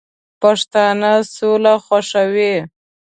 پښتانه 0.41 1.11
سوله 1.35 1.73
خوښوي 1.85 2.53